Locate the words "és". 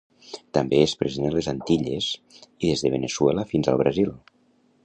0.85-0.95